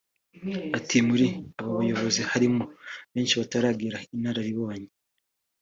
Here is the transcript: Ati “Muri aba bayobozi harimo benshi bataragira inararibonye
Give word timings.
Ati 0.77 0.97
“Muri 1.07 1.25
aba 1.59 1.71
bayobozi 1.79 2.21
harimo 2.31 2.63
benshi 3.13 3.35
bataragira 3.41 3.97
inararibonye 4.15 4.89